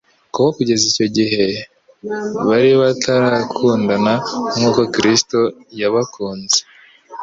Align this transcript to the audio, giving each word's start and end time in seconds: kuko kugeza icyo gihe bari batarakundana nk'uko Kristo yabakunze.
kuko 0.33 0.43
kugeza 0.57 0.83
icyo 0.91 1.05
gihe 1.15 1.45
bari 2.47 2.71
batarakundana 2.81 4.13
nk'uko 4.57 4.81
Kristo 4.95 5.39
yabakunze. 5.79 6.59